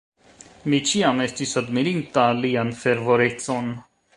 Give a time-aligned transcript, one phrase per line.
[0.73, 3.71] Mi ĉiam estis admirinta lian fervorecon.